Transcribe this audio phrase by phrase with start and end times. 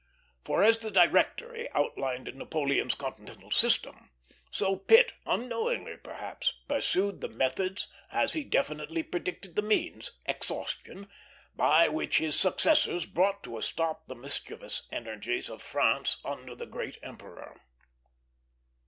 [0.43, 4.09] For as the Directory outlined Napoleon's Continental System,
[4.49, 11.07] so Pitt, unknowingly perhaps, pursued the methods, as he definitely predicted the means exhaustion
[11.53, 16.65] by which his successors brought to a stop the mischievous energies of France under the
[16.65, 17.61] great emperor.